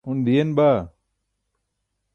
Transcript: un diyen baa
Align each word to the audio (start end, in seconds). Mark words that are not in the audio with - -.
un 0.09 0.17
diyen 0.25 0.49
baa 0.57 0.79